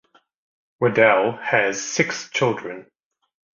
[0.79, 2.89] Waddell has six children.